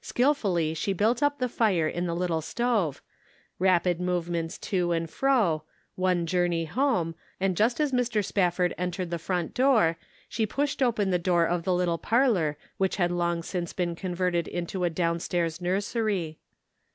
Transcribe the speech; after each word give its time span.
Skillfully 0.00 0.72
she 0.72 0.94
built 0.94 1.22
up 1.22 1.38
the 1.38 1.50
fire 1.50 1.86
in 1.86 2.06
the 2.06 2.16
little 2.16 2.40
stove; 2.40 3.02
rapid 3.58 4.00
movements 4.00 4.56
to 4.56 4.92
and 4.92 5.10
fro; 5.10 5.64
one 5.96 6.24
journey 6.24 6.64
home, 6.64 7.14
and 7.38 7.58
just 7.58 7.78
as 7.78 7.92
Mr. 7.92 8.24
Spaf 8.24 8.54
ford 8.54 8.74
entered 8.78 9.10
the 9.10 9.18
front 9.18 9.52
door, 9.52 9.98
she 10.30 10.46
pushed 10.46 10.82
open 10.82 11.10
the 11.10 11.18
door 11.18 11.44
of 11.44 11.64
the 11.64 11.74
little 11.74 11.98
parlor 11.98 12.56
which 12.78 12.96
had 12.96 13.10
long 13.12 13.42
since 13.42 13.74
been 13.74 13.94
converted 13.94 14.48
into 14.48 14.82
a 14.84 14.88
down 14.88 15.20
stairs 15.20 15.60
nursery. 15.60 16.38